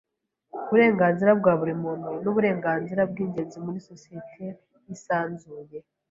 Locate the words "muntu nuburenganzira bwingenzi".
1.83-3.57